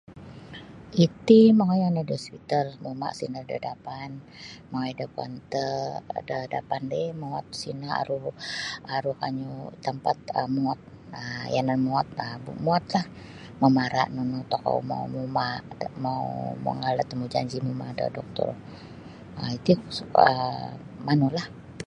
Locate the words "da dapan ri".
6.29-7.03